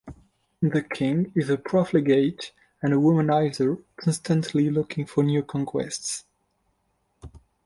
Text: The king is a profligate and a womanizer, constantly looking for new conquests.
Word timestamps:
The 0.63 0.81
king 0.81 1.31
is 1.35 1.51
a 1.51 1.57
profligate 1.59 2.53
and 2.81 2.91
a 2.91 2.95
womanizer, 2.95 3.83
constantly 3.97 4.71
looking 4.71 5.05
for 5.05 5.23
new 5.23 5.43
conquests. 5.43 6.23